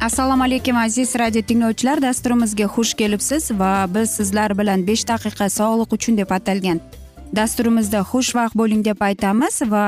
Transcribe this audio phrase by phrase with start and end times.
[0.00, 2.00] assalomu alaykum aziz radio tinglovchilar.
[2.02, 6.80] Dasturimizga xush kelibsiz va biz sizlar bilan besh daqiqa sog'liq uchun deb atalgan
[7.36, 9.84] dasturimizda xushvaqt bo'ling deb aytamiz va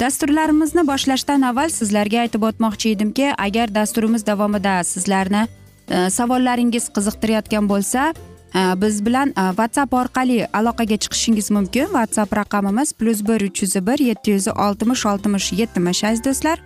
[0.00, 5.46] dasturlarimizni boshlashdan avval sizlarga aytib o'tmoqchi edimki agar dasturimiz davomida sizlarni
[5.88, 8.12] e, savollaringiz qiziqtirayotgan bo'lsa
[8.58, 11.86] e, biz bilan e, whatsapp orqali aloqaga chiqishingiz mumkin.
[11.96, 16.58] Whatsapp raqamimiz plyus bir uch yuz bir yetti yuz oltmish oltmish yetmish aziz do'stlar.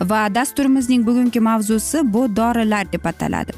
[0.00, 3.52] Va dasturimizning bugungi mavzusi bu dorilar deb ataladi.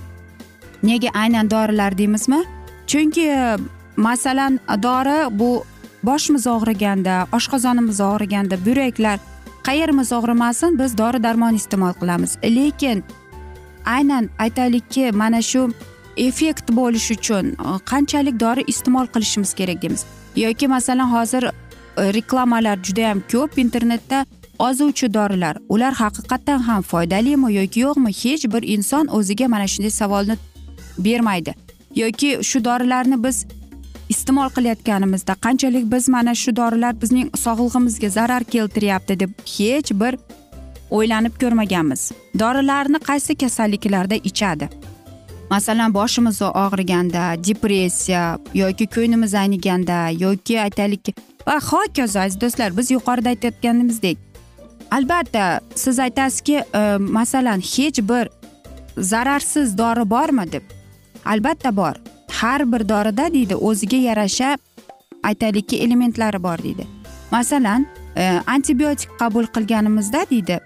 [0.82, 2.44] Nega aynan dorilar deymizmi?
[2.86, 3.56] Chunki
[3.96, 5.64] masalan dori bu
[6.02, 9.18] boshimiz og'riganda oshqozonimiz og'riganda buyraklar
[9.64, 12.36] qayerimiz og'rimasin biz dori darmon iste'mol qilamiz.
[12.56, 13.04] Lekin
[13.84, 15.70] aynan aytaylikki mana shu
[16.16, 20.04] effekt bo'lishi uchun e, qanchalik dori iste'mol qilishimiz kerak deymiz.
[20.36, 21.52] Yoki masalan hozir e,
[22.16, 24.26] reklamalar judayam ko'p internetda
[24.58, 30.36] ozuvchi dorilar ular haqiqatdan ham foydalimi yoki yo'qmi hech bir inson o'ziga mana shunday savolni
[30.98, 31.54] bermaydi.
[31.94, 33.46] Yoki shu dorilarni biz
[34.08, 40.18] iste'mol qilayotganimizda qanchalik biz mana shu dorilar bizning sog'lig'imizga zarar keltiryapti deb hech bir
[40.90, 42.12] o'ylanib ko'rmaganmiz.
[42.38, 44.68] Dorilarni qaysi kasalliklarda ichadi?
[45.50, 51.16] Masalan boshimiz og'riganda depressiya yoki ko'nglimiz ayniganda yoki aytaylik
[51.46, 54.18] va hokazo aziz do'stlar biz yuqorida aytayotganimizdek
[54.90, 58.28] albatta siz aytasizki e, masalan hech bir
[58.98, 60.62] zararsiz dori bormi deb?
[61.24, 61.94] Albatta bor.
[62.30, 64.56] Har bir dorida deydi o'ziga yarasha
[65.22, 66.86] aytaylikki elementlari bor deydi.
[67.30, 67.86] Masalan
[68.16, 70.60] e, antibiotik qabul qilganimizda deydi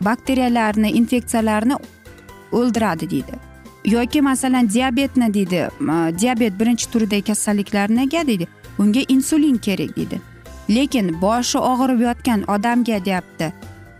[0.00, 1.74] bakteriyalarni infeksiyalarni
[2.52, 3.32] o'ldiradi deydi.
[3.84, 5.68] Yoki masalan diabetni deydi
[6.20, 8.48] diabet birinchi turdagi kasalliklarniga deydi
[8.78, 10.33] unga insulin kerak deydi.
[10.68, 13.52] Lekin boshi og'rib yotgan odamga deyapti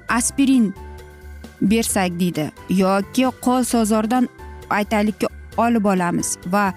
[0.08, 0.75] aspirin
[1.60, 4.28] bersak deydi yoki qo'l sozordan
[4.70, 5.26] aytaylikki
[5.56, 6.72] olib olamiz va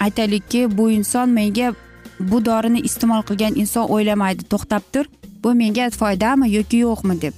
[0.00, 1.72] aytaylikki bu inson menga
[2.20, 5.06] bu dorini iste'mol qilgan inson o'ylamaydi to'xtab tur
[5.44, 7.34] bu menga foydami yoki yo'qmi deb.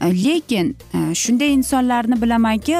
[0.00, 2.76] E, lekin e, shunday insonlarni bilamanki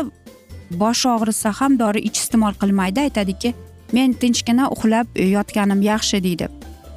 [0.70, 3.54] boshi og'risa ham dori ich iste'mol qilmaydi aytadiki
[3.92, 5.06] men tinchgina uxlab
[5.36, 6.48] yotganim yaxshi deydi.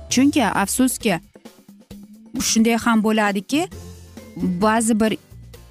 [0.10, 1.20] Chunki afsuski
[2.50, 3.68] shunday ham bo'ladiki
[4.38, 5.18] ba'zi bir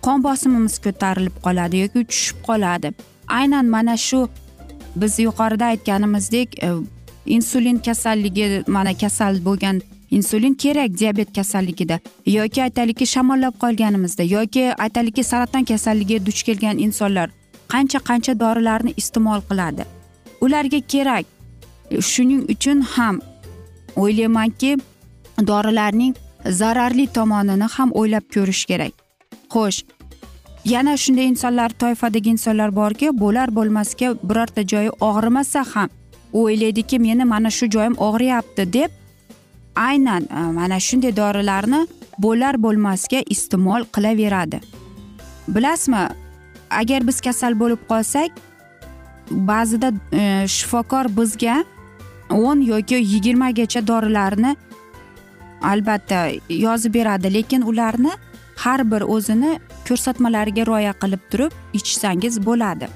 [0.06, 2.92] qon bosimimiz ko'tarilib qoladi yoki tushib qoladi.
[3.28, 4.28] Aynan mana shu
[4.96, 6.68] biz yuqorida aytganimizdek e,
[7.26, 9.80] insulin kasalligi mana kasal bo'lgan
[10.10, 12.00] insulin kerak diabet kasalligida.
[12.26, 17.30] Yoki aytaylikki shamollab qolganimizda yoki aytaylikki saraton kasalligiga duch kelgan insonlar
[17.68, 19.84] qancha qancha dorilarni iste'mol qiladi?
[20.40, 21.24] Ularga kerak.
[22.00, 23.20] Shuning uchun ham
[23.96, 24.76] o'ylaymanki
[25.50, 26.14] dorilarning
[26.60, 28.92] zararli tomonini ham o'ylab ko'rish kerak.
[29.52, 29.84] Xo'sh
[30.64, 35.88] yana shunday insonlar toifadagi insonlar borki bo'lar bo'lmasga birorta joyi og'rimasa ham
[36.32, 38.90] o'ylaydiki meni mana shu joyim og'riyapti deb
[39.76, 41.86] aynan e, mana shunday dorilarni
[42.18, 44.60] bo'lar bo'lmasga iste'mol qilaveradi.
[45.48, 46.02] Bilasizmi
[46.70, 48.30] agar biz kasal bo'lib qolsak
[49.30, 51.64] ba'zida e, shifokor bizga
[52.30, 54.56] o'n yoki yigirmagacha dorilarni
[55.62, 57.34] albatta yozib beradi.
[57.34, 58.12] Lekin ularni
[58.56, 59.58] har bir o'zini
[59.88, 62.88] ko'rsatmalariga rioya qilib turib ichsangiz bo'ladi.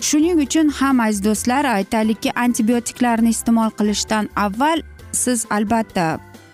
[0.00, 6.06] Shuning uchun ham aziz do'stlar aytaylikki antibiotiklarni iste'mol qilishdan avval siz albatta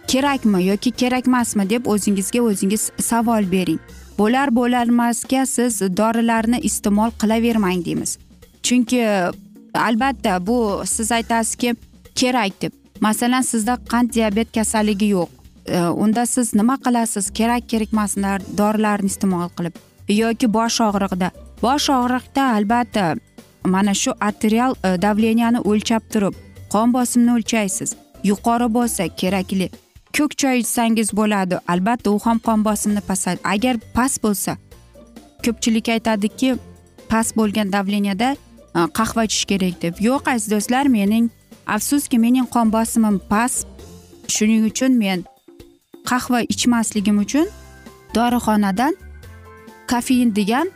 [0.08, 3.80] kerakmi yoki kerak emasmi deb o'zingizga o'zingiz savol bering.
[4.18, 8.18] Bo'lar bo'larmasga siz dorilarni iste'mol qilavermang deymiz.
[8.62, 9.00] Chunki
[9.74, 11.74] albatta bu siz aytasizki
[12.14, 12.72] kerak deb.
[13.00, 15.28] Masalan sizda qand diabet kasalligi yo'q.
[15.66, 17.30] E, unda siz nima qilasiz?
[17.30, 18.16] Kerak kerak emas
[18.58, 19.74] dorilarni iste'mol qilib
[20.08, 21.30] yoki bosh og'rig'ida
[21.62, 23.16] bosh og'riqda albatta
[23.64, 26.34] mana shu arterial e, o'lchab turib
[26.72, 27.96] qon bosimini o'lchaysiz.
[28.24, 29.70] Yuqori bo'lsa kerakli.
[30.16, 31.56] Ko'k choy ichsangiz bo'ladi.
[31.68, 34.56] Albatta u ham qon bosimini pasayt agar past bo'lsa
[35.44, 36.56] ko'pchilik aytadiki
[37.08, 38.36] past bo'lgan davleniyada
[38.74, 39.94] Э, qahva ichish kerak deb.
[40.08, 41.30] Yo'q aziz do'stlar mening
[41.66, 43.66] afsuski mening qon bosimim past
[44.34, 45.24] shuning uchun men
[46.10, 47.46] qahva ichmasligim uchun
[48.16, 48.94] dorixonadan
[49.90, 50.66] kofein degan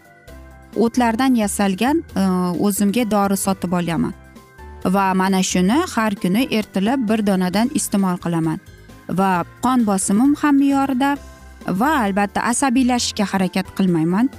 [0.84, 2.22] o'tlardan yasalgan e,
[2.66, 4.14] o'zimga dori sotib olaman
[4.84, 8.58] va mana shuni har kuni ertalab bir donadan iste'mol qilaman.
[9.18, 11.10] Va qon bosimim ham me'yorida
[11.80, 14.30] va albatta asabiylashishga harakat qilmayman.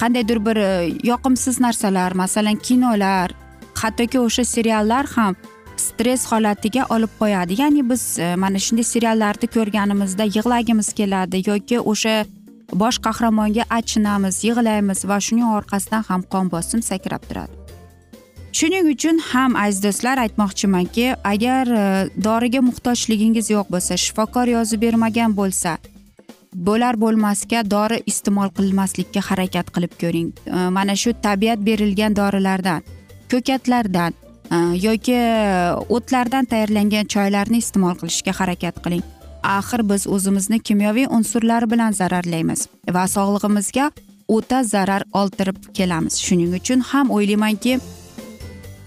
[0.00, 0.70] Qandaydir bir e,
[1.10, 3.34] yoqimsiz narsalar masalan kinolar
[3.82, 5.34] hattoki o'sha seriallar ham
[5.76, 7.60] stress holatiga olib qo'yadi.
[7.60, 12.16] Ya'ni biz e, mana shunday seriallarni ko'rganimizda yig'lagimiz keladi yoki o'sha
[12.82, 17.54] bosh qahramonga achinamiz yig'laymiz va shuning orqasidan ham qon bosim sakrab turadi.
[18.58, 21.84] Shuning uchun ham aziz do'stlar aytmoqchimanki agar e,
[22.26, 25.78] doriga muhtojligingiz yo'q bo'lsa shifokor yozib bermagan bo'lsa
[26.54, 30.30] bo'lar bo'lmasga dori iste'mol qilmaslikka harakat qilib ko'ring.
[30.46, 32.82] E, mana shu tabiat berilgan dorilardan
[33.32, 34.12] ko'katlardan
[34.54, 34.56] e,
[34.86, 35.18] yoki
[35.96, 39.04] o'tlardan tayyorlangan choylarni iste'mol qilishga harakat qiling.
[39.42, 43.90] Axir biz o'zimizni kimyoviy unsurlar bilan zararlaymiz va sog'lig'imizga
[44.28, 46.16] o'ta zarar oltirib kelamiz.
[46.26, 47.78] Shuning uchun ham o'ylaymanki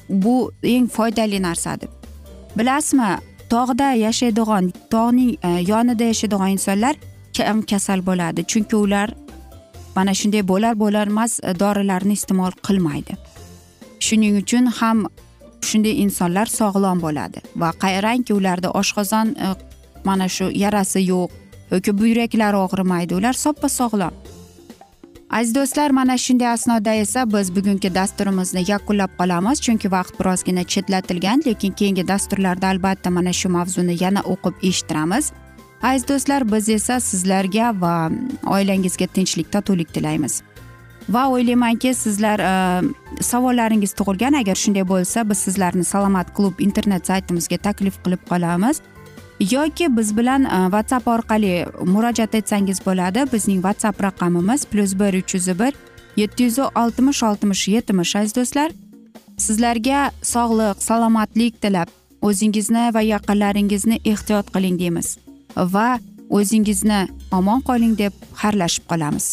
[0.10, 1.92] bu eng foydali narsa deb
[2.58, 3.12] bilasizmi
[3.50, 6.96] tog'da yashaydigan tog'ning e, yonida yashaydigan insonlar
[7.38, 8.45] kam kasal bo'ladi.
[8.51, 9.10] Chunki ular
[9.95, 13.18] mana shunday bo'lar bo'larmas e, dorilarni iste'mol qilmaydi.
[14.07, 15.07] Shuning uchun ham
[15.69, 17.44] shunday insonlar sog'lom bo'ladi.
[17.62, 19.54] Va qarangki ularda oshqozon e,
[20.10, 21.30] mana shu yarasi yo'q
[21.72, 23.16] yoki buyraklari og'rimaydi.
[23.19, 24.13] Ular soppa sog'lom.
[25.30, 29.57] Aziz do'stlar mana shunday asnoda esa biz bugungi dasturimizni yakunlab qolamiz.
[29.66, 35.33] Chunki vaqt birozgina chetlatilgan lekin keyingi dasturlarda albatta mana shu mavzuni yana o'qib eshittiramiz.
[35.82, 38.10] Aziz do'stlar biz esa sizlarga va
[38.46, 40.42] oilangizga tinchlik totuvlik tilaymiz.
[41.10, 42.84] Va o'ylaymanki sizlar e,
[43.24, 44.36] savollaringiz tug'ilgan.
[44.42, 48.82] Agar shunday bo'lsa biz sizlarni salomat klub internet saytimizga taklif qilib qolamiz.
[49.40, 53.24] Yoki biz bilan e, whatsapp orqali murojaat etsangiz bo'ladi.
[53.34, 55.74] Bizning whatsapp raqamimiz plyus bir uch yuz bir
[56.18, 58.72] yetti yuz oltmish oltmish yetmish aziz do'stlar.
[59.38, 61.88] Sizlarga sog'lik salomatlik tilab
[62.22, 65.27] o'zingizni va yaqinlaringizni ehtiyot qiling deymiz.
[65.74, 66.00] Va
[66.30, 67.01] o'zingizni
[67.31, 69.27] omon qoling deb xayrlashib qolamiz.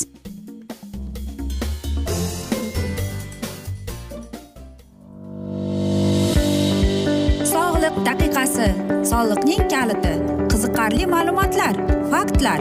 [7.53, 8.69] Sog'liq daqiqasi
[9.11, 10.15] soliqning kaliti
[10.53, 11.75] qiziqarli ma'lumotlar
[12.13, 12.61] faktlar.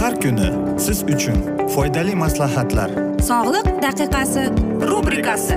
[0.00, 0.48] Har kuni
[0.84, 1.38] siz uchun
[1.74, 2.90] foydali maslahatlar.
[3.30, 4.44] Sog'liq daqiqasi
[4.90, 5.56] rubrikasi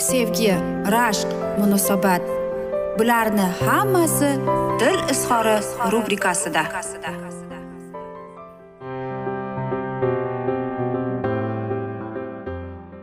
[0.00, 0.54] sevgi
[0.92, 1.28] rashq
[1.58, 2.22] munosabat.
[2.98, 4.30] Bularni hammasi
[4.80, 5.56] dil izhori
[5.92, 6.62] rubrikasida.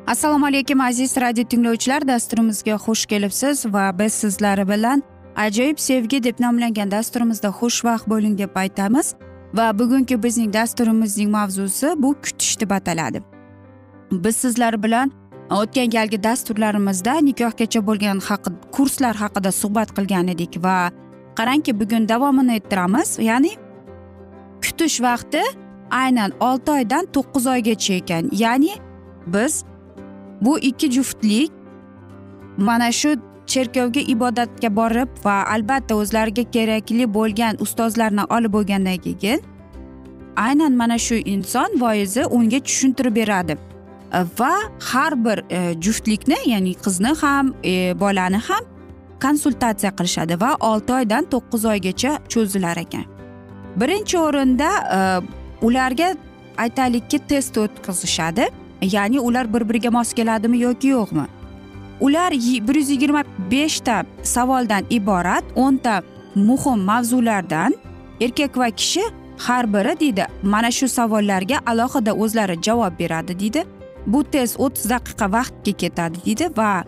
[0.07, 2.07] Assalomu alaykum aziz radio tinglovchilar.
[2.07, 5.03] Dasturimizga xush kelibsiz va biz sizlar bilan
[5.35, 9.13] ajoyib sevgi deb nomlangan dasturimizda xushvaqt bo'ling deb aytamiz.
[9.53, 13.21] Va bugungi bizning dasturimizning mavzusi bu kutish deb ataladi.
[14.11, 15.11] Biz sizlar bilan
[15.49, 20.91] o'tgan galgi dasturlarimizda nikohgacha bo'lgan haqi kurslar haqida suhbat qilgan edik va
[21.37, 23.53] qarangki bugun davomini ettiramiz ya'ni
[24.63, 25.41] kutish vaqti
[25.91, 28.29] aynan olti oydan to'qqiz oygacha ekan.
[28.31, 28.73] Ya'ni
[29.27, 29.63] biz
[30.41, 31.51] bu ikki juftlik
[32.57, 33.15] mana shu
[33.47, 39.41] cherkovga ibodatga borib va albatta o'zlariga kerakli bo'lgan ustozlarni olib bo'lgandan keyin
[40.35, 43.57] aynan mana shu inson voizi unga tushuntirib beradi.
[44.11, 48.63] Va har bir e, juftlikni ya'ni qizni ham e, bolani ham
[49.21, 53.05] konsultatsiya qilishadi va olti oydan to'qqiz oygacha cho'zilar ekan
[53.81, 54.99] birinchi o'rinda e,
[55.61, 56.15] ularga
[56.57, 58.49] aytaylikki test o'tkazishadi
[58.81, 61.27] ya'ni ular bir biriga mos keladimi yoki yo'qmi
[61.99, 62.31] ular
[62.67, 66.01] bir yuz yigirma beshta savoldan iborat o'nta
[66.35, 67.73] muhim mavzulardan
[68.21, 69.03] erkak va kishi
[69.37, 73.63] har biri deydi mana shu savollarga alohida o'zlari javob beradi deydi
[74.07, 76.83] bu test o'ttiz daqiqa vaqtga ketadi deydi va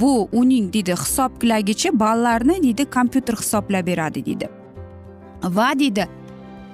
[0.00, 4.48] bu uning deydi hisoblagichi ballarni deydi kompyuter hisoblab beradi deydi.
[5.44, 6.08] Va deydi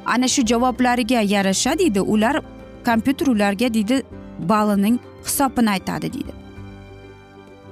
[0.07, 2.41] ana shu javoblariga yarasha deydi ular
[2.85, 4.03] kompyuter ularga deydi
[4.38, 6.33] balining hisobini aytadi deydi.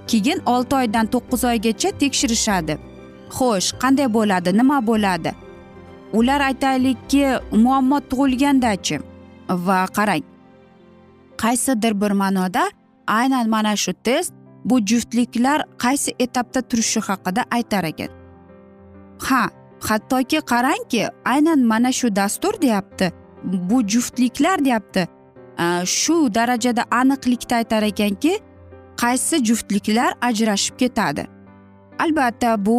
[0.06, 2.78] Keyin olti oydan to'qqiz oygacha tekshirishadi.
[3.36, 5.32] Xo'sh qanday bo'ladi nima bo'ladi?
[6.18, 7.24] Ular aytaylikki
[7.64, 8.96] muammo tug'ilgandachi.
[9.66, 10.35] Va qarang
[11.42, 12.70] qaysidir bir ma'noda
[13.06, 14.32] aynan mana shu test
[14.64, 18.08] bu juftliklar qaysi etapda turishi haqida aytar ekan.
[19.18, 19.48] Ha
[19.80, 23.12] hattoki qarangki aynan mana shu dastur deyapti
[23.44, 25.08] bu juftliklar deyapti.
[25.84, 28.38] Shu darajada aniqlikda aytar ekanki
[28.96, 31.26] qaysi juftliklar ajrashib ketadi.
[31.98, 32.78] Albatta bu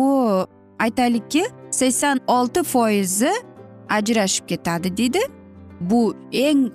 [0.80, 3.32] aytaylikki sakson olti foizi
[3.90, 5.20] ajrashib ketadi deydi.
[5.80, 6.72] Bu eng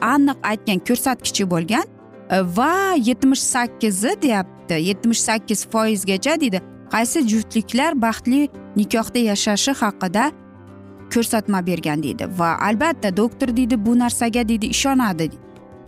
[0.00, 1.84] aniq aytgan ko'rsatkichi bo'lgan
[2.30, 6.62] e, va yetmish sakkizi deyapti yetmish sakkiz foizgacha deydi.
[6.92, 10.32] Qaysi juftliklar baxtli nikohda yashashi haqida
[11.14, 12.28] ko'rsatma bergan deydi.
[12.38, 15.30] Va albatta doktor deydi bu narsaga deydi ishonadi.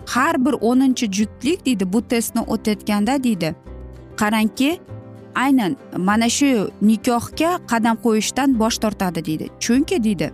[0.06, 3.54] Har bir o'ninchi juftlik deydi bu testni o'tayotganda deydi.
[4.16, 4.80] Qarangki
[5.34, 9.46] aynan mana shu nikohga qadam qo'yishdan bosh tortadi deydi.
[9.60, 10.32] Chunki deydi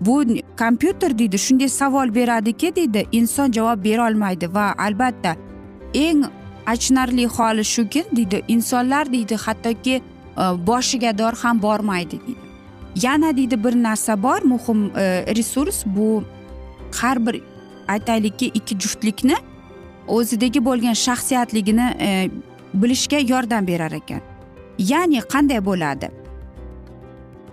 [0.00, 0.24] bu
[0.58, 5.36] kompyuter deydi shunday savol beradiki deydi inson javob berolmaydi va albatta
[5.94, 6.24] eng
[6.66, 10.02] achinarli holi shuki deydi insonlar deydi hattoki e,
[10.66, 12.46] boshiga dor ham bormaydi deydi.
[13.02, 16.24] Yana deydi bir narsa bor muhim e, resurs bu
[17.00, 17.42] har bir
[17.88, 19.36] aytaylikki ikki juftlikni
[20.08, 22.30] o'zidagi bo'lgan shaxsiyatligini e,
[22.74, 24.20] bilishga yordam berar ekan.
[24.78, 26.10] Ya'ni qanday bo'ladi?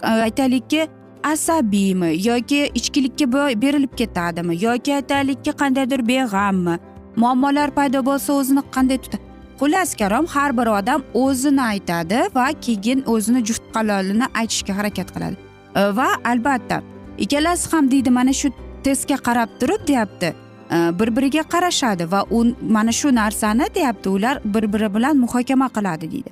[0.03, 0.87] E, aytaylikki
[1.23, 6.79] asabiymi yoki ichkilikka berilib ketadimi yoki aytaylikki qandaydir beg'ammi?
[7.15, 13.03] Muammolar paydo bo'lsa o'zini qanday tutadi xullas karom har bir odam o'zini aytadi va keyin
[13.13, 15.35] o'zini juft qalolini aytishga harakat qiladi.
[15.75, 16.81] E, va albatta
[17.17, 18.49] ikkalasi ham deydi mana shu
[18.83, 20.33] testga qarab turib deyapti.
[20.75, 22.45] E, bir biriga qarashadi va u
[22.77, 26.31] mana shu narsani deyapti ular bir biri bilan muhokama qiladi deydi.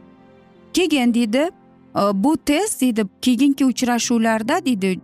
[0.74, 1.50] Keyin deydi
[1.96, 5.00] Э, bu test deydi keyingi uchrashuvlarda deydi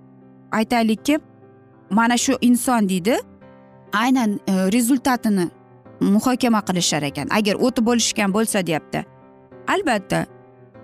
[0.51, 1.19] aytaylikki
[1.89, 3.19] mana shu inson deydi
[3.93, 5.49] aynan e, rezultatini
[5.99, 7.27] muhokama qilishar ekan.
[7.29, 9.05] Agar o'tib bo'lishgan bo'lsa deyapti.
[9.67, 10.25] Albatta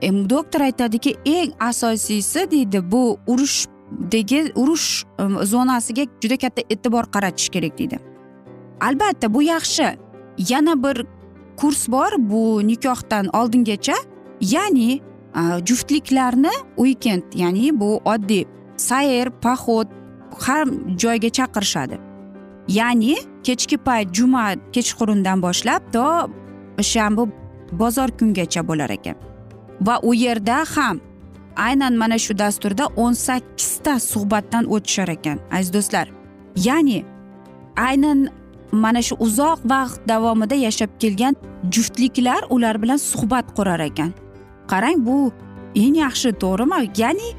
[0.02, 7.50] e, doktor aytadiki eng asosiysi deydi bu urushdagi urush e, zonasiga juda katta e'tibor qaratish
[7.50, 8.00] kerak deydi.
[8.82, 9.98] Albatta bu yaxshi.
[10.50, 11.06] Yana bir
[11.58, 13.94] kurs bor bu nikohdan oldingacha
[14.42, 15.02] ya'ni
[15.66, 18.46] juftliklarni uikend ya'ni bu oddiy
[18.78, 19.88] sayr poxod
[20.46, 22.00] har joyga chaqirishadi.
[22.68, 26.06] Ya'ni kechki payt juma kechqurundan boshlab to
[26.82, 27.24] shanba
[27.72, 29.16] bozor kungacha bo'lar ekan.
[29.82, 31.02] Va u yerda ham
[31.56, 36.08] aynan mana shu dasturda o'n sakkizta suhbatdan o'tishar ekan aziz do'stlar.
[36.56, 37.06] Ya'ni
[37.76, 38.30] aynan
[38.72, 41.36] mana shu uzoq vaqt davomida yashab kelgan
[41.74, 44.23] juftliklar ular bilan suhbat qurar ekan.
[44.72, 45.32] Qarang bu
[45.76, 46.80] eng yaxshi to'g'rimi?
[46.98, 47.30] Ya'ni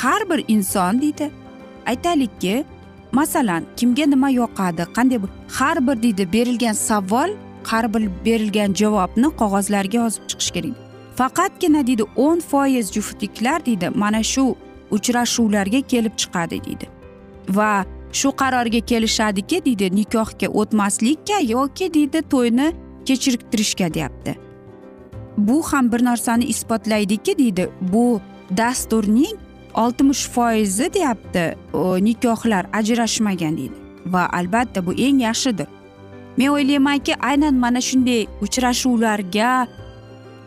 [0.00, 1.30] har bir inson deydi.
[1.86, 2.64] Aytaylikki
[3.12, 5.18] masalan kimga nima yoqadi qanday
[5.58, 7.30] har bir deydi berilgan savol
[7.64, 10.74] har bir berilgan javobni qog'ozlarga yozib chiqish kerak.
[11.18, 14.56] Faqatgina deydi o'n foiz juftliklar deydi mana shu
[14.90, 16.86] uchrashuvlarga kelib chiqadi deydi.
[17.48, 22.66] Va shu qarorga kelishadiki deydi nikohga o'tmaslikka yoki deydi to'yni
[23.06, 24.45] kechiktirishga deyapti.
[25.36, 27.70] Bu ham bir narsani isbotlaydiki deydi.
[27.80, 28.20] Bu
[28.56, 29.36] dasturning
[29.74, 31.56] oltmish foizi deyapti.
[32.00, 33.74] Nikohlar ajrashmagan deydi.
[34.06, 35.66] Va albatta bu eng yaxshidir.
[36.36, 39.66] Men o'ylaymanki aynan mana shunday uchrashuvlarga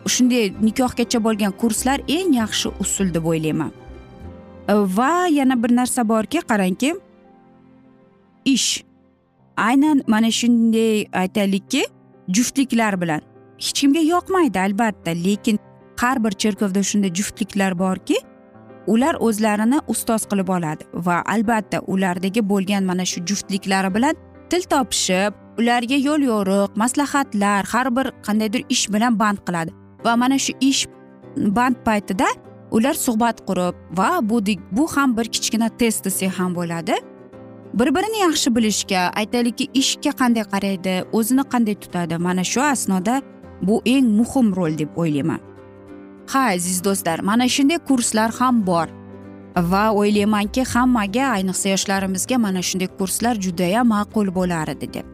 [0.06, 3.72] shunday nikohgacha bo'lgan kurslar eng yaxshi usul deb o'ylayman.
[4.70, 6.96] Va yana bir narsa borki qarangki
[8.46, 8.84] ish.
[9.58, 11.84] Aynan mana shunday aytaylikki
[12.30, 13.22] juftliklar bilan.
[13.60, 15.60] Hech kimga yoqmaydi albatta lekin
[16.02, 18.18] har bir cherkovda shunday juftliklar borki
[18.94, 24.16] ular o'zlarini ustoz qilib oladi va albatta ulardagi bo'lgan mana shu juftliklari bilan
[24.50, 29.72] til topishib ularga yo'l yo'riq maslahatlar har bir qandaydir ish bilan band qiladi.
[30.06, 30.88] Va mana shu ish
[31.58, 32.28] band paytida
[32.72, 34.38] ular suhbat qurib va bu
[34.72, 36.96] bu ham bir kichkina test desak ham bo'ladi.
[37.74, 43.22] Bir birini yaxshi bilishga aytaylikki ishga qanday qaraydi o'zini qanday tutadi mana shu asnoda
[43.62, 45.40] bu eng muhim rol deb o'ylayman.
[46.32, 48.88] Ha aziz do'stlar mana shunday kurslar ham bor.
[49.72, 55.06] Va o'ylaymanki hammaga ayniqsa yoshlarimizga mana shunday kurslar judayam ma'qul bo'lar edi deb.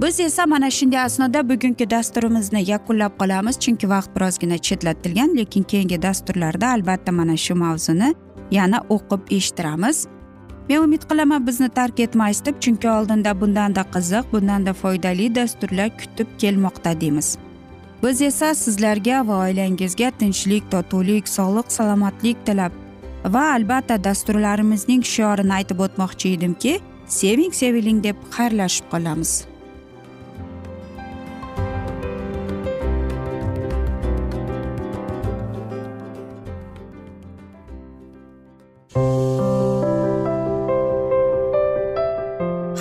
[0.00, 6.02] Biz esa mana shunday asnoda bugungi dasturimizni yakunlab qolamiz chunki vaqt birozgina chetlatilgan lekin keyingi
[6.02, 8.14] dasturlarda albatta mana shu mavzuni
[8.50, 10.06] yana o'qib eshittiramiz.
[10.68, 16.28] Men umid qilaman bizni tark etmaysiz deb chunki oldinda bundanda qiziq bundanda foydali dasturlar kutib
[16.38, 17.38] kelmoqda deymiz.
[18.02, 22.72] Biz esa sizlarga va oilangizga tinchlik totuvlik sog'lik salomatlik tilab
[23.34, 26.78] va albatta dasturlarimizning shiorini aytib o'tmoqchi edimki
[27.18, 29.32] seving seviling deb xayrlashib qolamiz.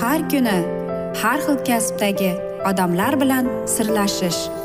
[0.01, 0.60] Har kuni
[1.21, 2.32] har xil kasbdagi
[2.69, 4.64] odamlar bilan sirlashish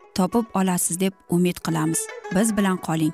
[0.15, 1.99] topib olasiz deb umid qilamiz.
[2.35, 3.13] Biz bilan qoling.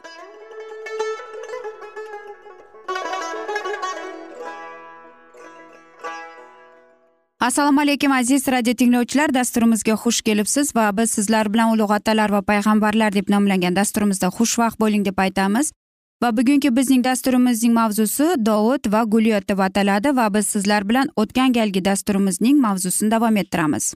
[7.39, 9.33] Assalomu alaykum aziz radio tinglovchilar.
[9.33, 14.79] Dasturimizga xush kelibsiz va biz sizlar bilan ulug' otalar va payg'ambarlar deb nomlangan dasturimizda xushvaqt
[14.79, 15.71] bo'ling deb aytamiz.
[16.23, 21.53] Va bugungi bizning dasturimizning mavzusi dovud va gulyot deb ataladi va biz sizlar bilan o'tgan
[21.53, 23.93] galgi dasturimizning mavzusini davom ettiramiz.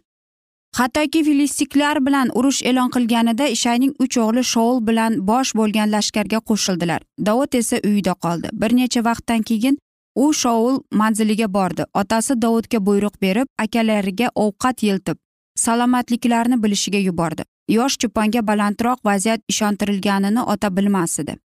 [0.78, 7.02] Hattoki filistiklar bilan urush e'lon qilganida ishayning uch o'g'li shoul bilan bosh bo'lgan lashkarga qo'shildilar.
[7.28, 8.48] Dovud esa uyida qoldi.
[8.62, 9.78] Bir necha vaqtdan keyin
[10.16, 11.84] u shoul manziliga bordi.
[11.94, 15.18] Otasi dovudga buyruq berib akalariga ovqat yeltib
[15.66, 17.44] salomatliklarini bilishiga yubordi.
[17.78, 21.38] Yosh cho'ponga balandroq vaziyat ishontirilganini ota bilmas edi.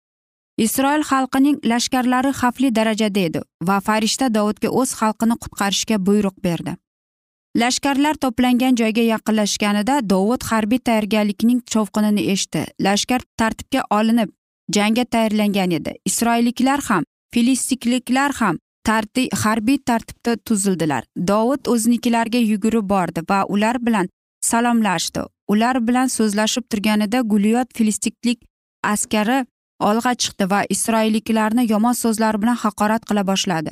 [0.58, 6.76] Isroil xalqining lashkarlari xavfli darajada edi va farishta dovudga o'z xalqini qutqarishga buyruq berdi.
[7.56, 12.66] Lashkarlar to'plangan joyga yaqinlashganida dovud harbiy tayyorgarlikning shovqinini eshitdi.
[12.88, 14.30] Lashkar tartibga olinib
[14.78, 15.94] jangga tayyorlangan edi.
[16.06, 21.04] Isroilliklar ham filistikliklar ham tartib harbiy tartibda tuzildilar.
[21.28, 24.10] Dovud o'zinikilarga yugurib bordi va ular bilan
[24.42, 25.24] salomlashdi.
[25.48, 28.40] Ular bilan so'zlashib turganida gulyot filistiklik
[28.84, 29.46] askari
[29.80, 33.72] olg'a chiqdi va isroilliklarni yomon so'zlar bilan haqorat qila boshladi.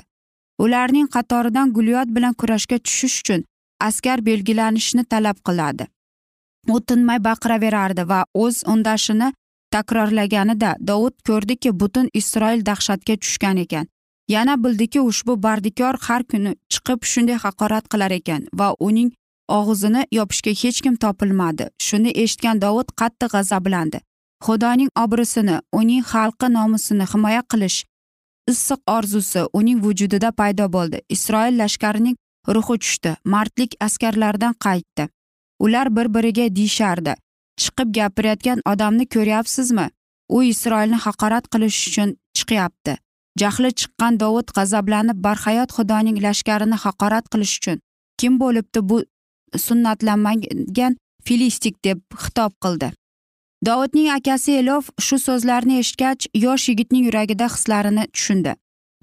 [0.60, 3.44] Ularning qatoridan gulyot bilan kurashga tushish uchun
[3.90, 5.88] askar belgilanishni talab qiladi.
[6.74, 9.34] U tinmay baqiraverardi va o'z undashini
[9.76, 13.86] takrorlaganida dovud ko'rdiki butun isroil dahshatga tushgan ekan.
[14.34, 19.10] Yana bildiki ushbu bardikor har kuni chiqib shunday haqorat qilar ekan va uning
[19.60, 21.66] og'zini yopishga hech kim topilmadi.
[21.86, 24.00] Shuni eshitgan dovud qattiq g'azablandi.
[24.46, 27.80] Xudoning obro'sini uning xalqi nomusini himoya qilish
[28.52, 30.98] issiq orzusi uning vujudida paydo bo'ldi.
[31.16, 32.16] Isroil lashkarining
[32.48, 33.16] ruhi tushdi.
[33.26, 35.10] Mardlik askarlardan qaytdi.
[35.60, 37.16] Ular bir biriga deyishardi.
[37.62, 39.88] Chiqib gapirayotgan odamni ko'ryapsizmi?
[40.30, 42.98] U isroilni haqorat qilish uchun chiqyapti.
[43.42, 47.78] Jahli chiqqan dovud g'azablanib barhayot xudoning lashkarini haqorat qilish uchun.
[48.20, 48.98] Kim bo'libdi bu
[49.66, 52.92] sunnatlanmagan filistik deb xitob qildi.
[53.66, 58.56] Dovudning akasi elov shu so'zlarni eshitgach yosh yigitning yuragida hislarini tushundi.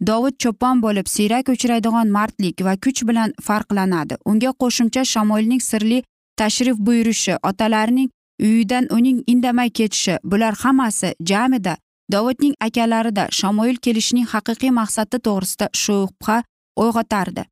[0.08, 4.14] Dovud cho'pon bo'lib siyrak uchraydigan mardlik va kuch bilan farqlanadi.
[4.24, 6.02] Unga qo'shimcha shamoilning sirli
[6.36, 8.08] tashrif buyurishi otalarining
[8.40, 11.76] uyidan uning indamay ketishi bular hammasi jamida
[12.12, 16.36] dovudning akalarida shamoil kelishining haqiqiy maqsadi to'g'risida shubha
[16.82, 17.44] uyg'otardi.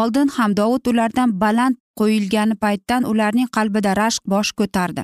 [0.00, 5.02] Oldin ham dovud ulardan baland qo'yilgani paytdan ularning qalbida rashk bosh ko'tardi.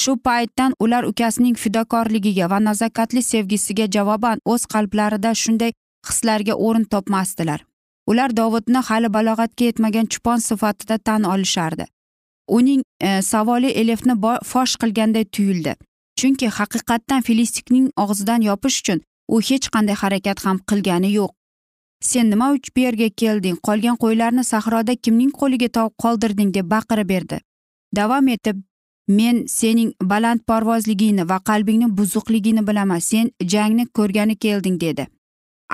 [0.00, 5.72] Shu paytdan ular ukasining fidokorligiga va nazokatli sevgisiga javoban o'z qalblarida shunday
[6.08, 7.64] hislarga o'rin topmasdilar.
[8.06, 11.84] Ular dovudni hali balog'atga yetmagan chupon sifatida tan olishardi.
[12.48, 15.74] Uning e, savoli elefni fosh qilganday tuyuldi.
[16.18, 21.30] Chunki haqiqatdan filistikning og'zidan yopish uchun u hech qanday harakat ham qilgani yo'q.
[22.02, 23.56] Sen nima uchun bu yerga kelding?
[23.68, 25.68] Qolgan qo'ylarni sahroda kimning qo'liga
[26.02, 26.54] qoldirding?
[26.54, 27.38] deb baqirib berdi.
[27.96, 28.56] Davom etib
[29.08, 33.00] men sening balandparvozligingni va qalbingni buzuqligini bilaman.
[33.00, 35.06] Sen jangni ko'rgani kelding dedi.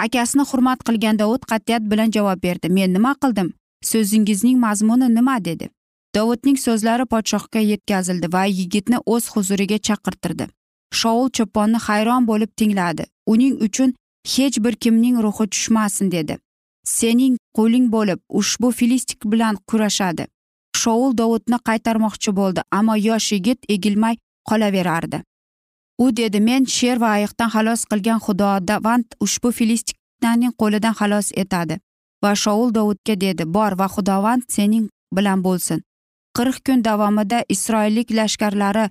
[0.05, 2.69] Akasini hurmat qilgan dovud qat'iyat bilan javob berdi.
[2.77, 3.49] Men nima qildim?
[3.91, 5.37] So'zingizning mazmuni nima?
[5.45, 5.69] dedi.
[6.17, 10.47] Dovudning so'zlari podshohga yetkazildi va yigitni o'z huzuriga chaqirtirdi.
[11.01, 13.05] Shoul cho'ponni hayron bo'lib tingladi.
[13.33, 13.95] Uning uchun
[14.35, 16.39] hech bir kimning ruhi tushmasin dedi.
[16.85, 20.27] Sening qo'ling bo'lib ushbu filistik bilan kurashadi.
[20.81, 24.15] Shoul dovudni qaytarmoqchi bo'ldi ammo yosh yigit egilmay
[24.49, 25.23] qolaverardi.
[25.99, 31.79] U dedi men sher va ayiqdan xalos qilgan xudodavand ushbu filistiklarning qo'lidan xalos etadi
[32.23, 35.83] va shoul dovudga dedi bor va xudovand sening bilan bo'lsin.
[36.37, 38.85] Qirq kun davomida isroillik lashkarlari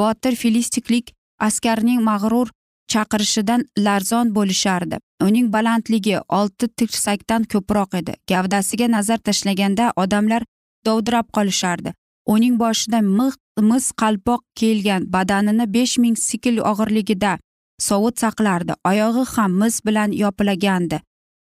[0.00, 1.12] botir filistiklik
[1.48, 2.48] askarning mag'rur
[2.92, 4.96] chaqirishidan larzon bo'lishardi.
[5.26, 8.12] Uning balandligi olti tirsakdan ko'proq edi.
[8.30, 10.42] Gavdasiga nazar tashlaganda odamlar
[10.86, 11.92] dovdirab qolishardi.
[12.26, 13.34] Uning boshida mix
[13.70, 17.38] mis qalpoq kiyilgan badanini besh ming sikl og'irligida
[17.78, 18.72] sovut saqlardi.
[18.90, 21.00] Oyog'i ham mis bilan yopilagandi.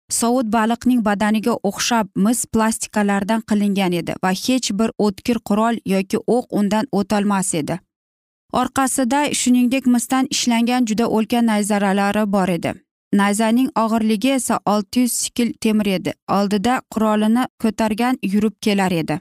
[0.09, 6.45] Sovut baliqning badaniga o'xshab mis plastikalardan qilingan edi va hech bir o'tkir qurol yoki o'q
[6.59, 7.79] undan o'tolmas edi.
[8.53, 12.73] Orqasida shuningdek misdan ishlangan juda ulkan nayzaralari bor edi.
[13.13, 16.13] Nayzaning og'irligi esa olti yuz sikl temir edi.
[16.37, 19.19] Oldida qurolini ko'targan yurib kelar edi.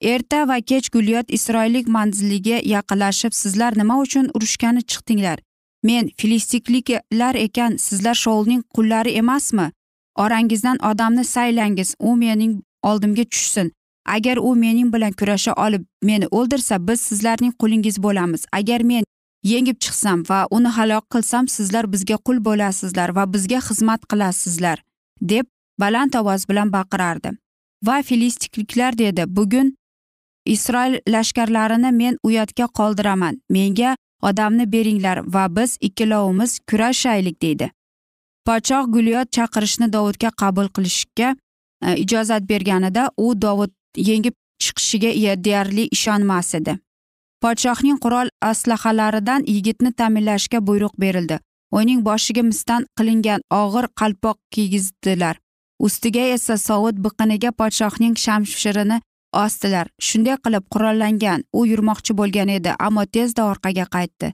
[0.00, 5.38] Erta va kech gulyot isroillik manziliga yaqinlashib sizlar nima uchun urushgani chiqdinglar?
[5.82, 9.70] Men filistikliklar ekan sizlar shoulning qullari emasmi?
[10.16, 13.72] Orangizdan odamni saylangiz u mening oldimga tushsin.
[14.06, 18.44] Agar u mening bilan kurasha olib meni o'ldirsa biz sizlarning qulingiz bo'lamiz.
[18.52, 19.04] Agar men
[19.42, 24.82] yengib chiqsam va uni halok qilsam sizlar bizga qul bo'lasizlar va bizga xizmat qilasizlar
[25.20, 25.46] deb
[25.80, 27.30] baland ovoz bilan baqirardi.
[27.86, 29.76] Va filistikliklar dedi bugun
[30.46, 33.40] isroil lashkarlarini men uyatga qoldiraman.
[33.50, 37.70] Menga odamni beringlar va biz ikkalovimiz kurashaylik deydi.
[38.46, 41.36] Podshoh gulyot chaqirishni dovudga qabul qilishga
[41.84, 46.78] e, ijozat berganida u dovud yengib chiqishiga e, deyarli ishonmas edi.
[47.42, 51.38] Podshohning qurol aslahalaridan yigitni ta'minlashga buyruq berildi.
[51.72, 55.36] Uning boshiga misdan qilingan og'ir qalpoq kiygizdilar.
[55.86, 59.00] Ustiga esa sovut biqiniga podshohning shamshirini
[59.32, 64.32] ostilar shunday qilib qurollangan u yurmoqchi bo'lgan edi ammo tezda orqaga qaytdi.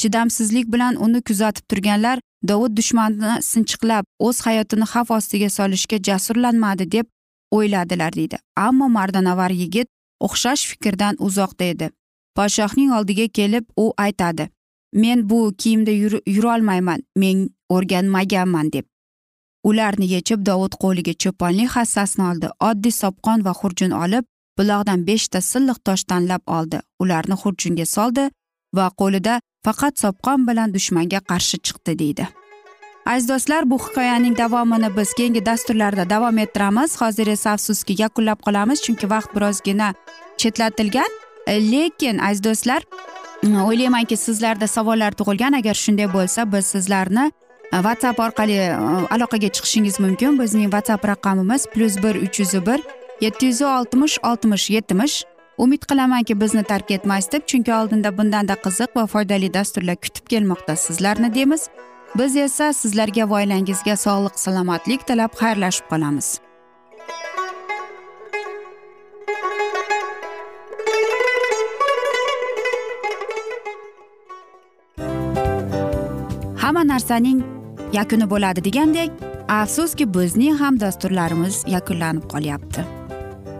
[0.00, 7.06] Chidamsizlik bilan uni kuzatib turganlar dovud dushmanni sinchiqlab o'z hayotini xavf ostiga solishga jasurlanmadi deb
[7.50, 8.36] o'yladilar deydi.
[8.56, 9.88] Ammo mardanavar yigit
[10.20, 11.90] o'xshash fikrdan uzoqda edi.
[12.36, 14.48] Podshohning oldiga kelib u aytadi
[14.94, 15.90] men bu kiyimda
[16.26, 18.84] yurolmayman men o'rganmaganman deb.
[19.64, 22.48] Ularni yechib dovud qo'liga cho'ponlik hassasini oldi.
[22.68, 24.24] Oddiy sopqon va xurjun olib
[24.58, 26.80] buloqdan beshta silliq tosh tanlab oldi.
[27.02, 28.30] Ularni xurjunga soldi
[28.76, 32.26] va qo'lida faqat sopqon bilan dushmanga qarshi chiqdi deydi.
[33.06, 37.00] Aziz do'stlar bu hikoyaning davomini biz keyingi dasturlarda davom ettiramiz.
[37.00, 39.94] Hozir esa afsuski yakunlab qolamiz chunki vaqt birozgina
[40.40, 41.10] chetlatilgan.
[41.48, 42.82] Lekin aziz do'stlar
[43.68, 45.52] o'ylaymanki sizlarda savollar tug'ilgan.
[45.60, 47.26] Agar shunday bo'lsa biz sizlarni
[47.72, 48.72] e, whatsapp orqali e,
[49.14, 50.38] aloqaga chiqishingiz mumkin.
[50.40, 52.80] Bizning whatsapp raqamimiz plyus bir uch yuz bir
[53.20, 55.24] yetti yuz oltmish oltmish yetmish.
[55.58, 60.76] Umid qilamanki bizni tark etmaysiz deb chunki oldinda bundanda qiziq va foydali dasturlar kutib kelmoqda
[60.76, 61.68] sizlarni deymiz.
[62.18, 66.38] Biz esa sizlarga va oilangizga sog'lik salomatlik tilab xayrlashib qolamiz.
[76.62, 77.44] Hamma narsaning
[77.92, 79.10] yakuni bo'ladi degandek
[79.48, 83.03] afsuski bizning ham dasturlarimiz yakunlanib qolyapti.